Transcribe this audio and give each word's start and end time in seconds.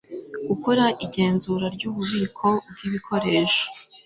Gukora 0.47 0.85
igenzura 1.05 1.65
ry 1.75 1.83
ububiko 1.89 2.47
bw 2.71 2.79
ibikoresho 2.87 3.65